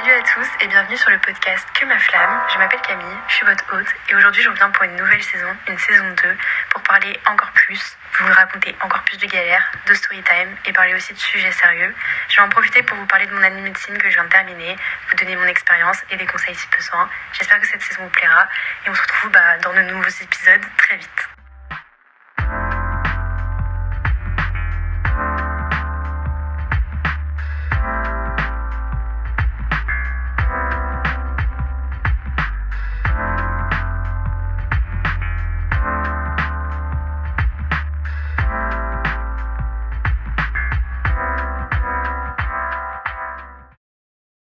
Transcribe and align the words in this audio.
Salut 0.00 0.12
à 0.12 0.22
tous 0.22 0.48
et 0.62 0.68
bienvenue 0.68 0.96
sur 0.96 1.10
le 1.10 1.18
podcast 1.18 1.66
Que 1.78 1.84
ma 1.84 1.98
flamme. 1.98 2.40
Je 2.50 2.56
m'appelle 2.56 2.80
Camille, 2.80 3.16
je 3.28 3.34
suis 3.34 3.44
votre 3.44 3.64
hôte 3.74 3.86
et 4.08 4.14
aujourd'hui 4.14 4.40
je 4.42 4.48
reviens 4.48 4.70
pour 4.70 4.84
une 4.84 4.96
nouvelle 4.96 5.22
saison, 5.22 5.54
une 5.68 5.78
saison 5.78 6.04
2, 6.22 6.36
pour 6.70 6.82
parler 6.84 7.20
encore 7.26 7.50
plus, 7.50 7.98
vous 8.18 8.32
raconter 8.32 8.74
encore 8.80 9.02
plus 9.02 9.18
de 9.18 9.26
galères, 9.26 9.70
de 9.86 9.92
story 9.92 10.22
time 10.22 10.56
et 10.64 10.72
parler 10.72 10.94
aussi 10.94 11.12
de 11.12 11.18
sujets 11.18 11.52
sérieux. 11.52 11.94
Je 12.30 12.36
vais 12.36 12.42
en 12.42 12.48
profiter 12.48 12.82
pour 12.82 12.96
vous 12.96 13.04
parler 13.06 13.26
de 13.26 13.34
mon 13.34 13.42
année 13.42 13.60
de 13.60 13.64
médecine 13.64 13.98
que 13.98 14.08
je 14.08 14.14
viens 14.14 14.24
de 14.24 14.30
terminer, 14.30 14.74
vous 15.10 15.16
donner 15.16 15.36
mon 15.36 15.46
expérience 15.46 15.98
et 16.10 16.16
des 16.16 16.26
conseils 16.26 16.54
si 16.54 16.66
besoin. 16.68 17.10
J'espère 17.32 17.60
que 17.60 17.66
cette 17.66 17.82
saison 17.82 18.02
vous 18.04 18.10
plaira 18.10 18.48
et 18.86 18.88
on 18.88 18.94
se 18.94 19.02
retrouve 19.02 19.30
bah, 19.32 19.58
dans 19.58 19.74
de 19.74 19.82
nouveaux 19.82 20.08
épisodes 20.08 20.64
très 20.78 20.96
vite. 20.96 21.39